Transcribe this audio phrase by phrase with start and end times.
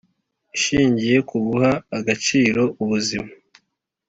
[0.55, 3.29] ishingiye ku guha agaciro ubuzima.